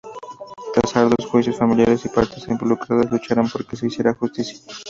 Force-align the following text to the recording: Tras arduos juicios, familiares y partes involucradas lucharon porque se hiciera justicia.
Tras 0.73 0.95
arduos 0.97 1.29
juicios, 1.29 1.57
familiares 1.57 2.03
y 2.05 2.09
partes 2.09 2.47
involucradas 2.47 3.11
lucharon 3.11 3.47
porque 3.53 3.75
se 3.75 3.85
hiciera 3.85 4.15
justicia. 4.15 4.59